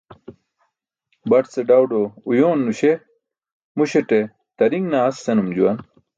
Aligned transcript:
Baṭ 1.29 1.45
ce 1.51 1.61
đawdo 1.69 1.99
uyooń 2.29 2.59
nuśe 2.63 2.91
muśaṭe 3.77 4.19
"tariṅ 4.57 4.83
naas" 4.89 5.15
senum 5.23 5.49
juwan. 5.55 5.77